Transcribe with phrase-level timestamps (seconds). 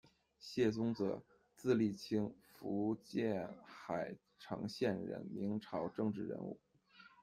[0.39, 1.21] 谢宗泽，
[1.55, 6.59] 字丽卿，福建海澄县人，明朝政治人物。